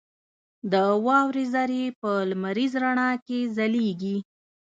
•د 0.71 0.73
واورې 1.05 1.45
ذرې 1.53 1.85
په 2.01 2.11
لمریز 2.29 2.73
رڼا 2.83 3.11
کې 3.25 3.39
ځلېږي. 3.55 4.17